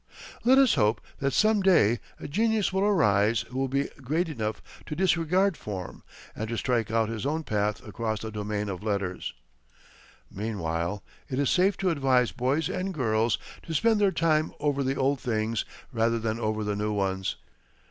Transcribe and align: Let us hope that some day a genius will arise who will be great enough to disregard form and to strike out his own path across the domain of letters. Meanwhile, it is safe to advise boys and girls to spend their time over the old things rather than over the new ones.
Let 0.43 0.57
us 0.57 0.73
hope 0.73 0.99
that 1.19 1.31
some 1.31 1.61
day 1.61 1.99
a 2.19 2.27
genius 2.27 2.73
will 2.73 2.81
arise 2.81 3.41
who 3.49 3.59
will 3.59 3.67
be 3.67 3.89
great 4.01 4.29
enough 4.29 4.59
to 4.87 4.95
disregard 4.95 5.55
form 5.55 6.01
and 6.35 6.47
to 6.49 6.57
strike 6.57 6.89
out 6.89 7.07
his 7.07 7.23
own 7.23 7.43
path 7.43 7.85
across 7.87 8.19
the 8.21 8.31
domain 8.31 8.67
of 8.67 8.81
letters. 8.81 9.35
Meanwhile, 10.31 11.03
it 11.29 11.37
is 11.37 11.51
safe 11.51 11.77
to 11.77 11.91
advise 11.91 12.31
boys 12.31 12.67
and 12.67 12.95
girls 12.95 13.37
to 13.61 13.75
spend 13.75 14.01
their 14.01 14.11
time 14.11 14.53
over 14.59 14.81
the 14.83 14.95
old 14.95 15.19
things 15.19 15.65
rather 15.93 16.17
than 16.17 16.39
over 16.39 16.63
the 16.63 16.75
new 16.75 16.91
ones. 16.93 17.35